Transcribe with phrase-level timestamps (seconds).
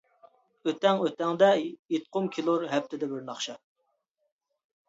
[0.69, 3.59] ئۆتەڭ-ئۆتەڭدە، ئېيتقۇم كېلۇر ھەپتىدە بىر ناخشا.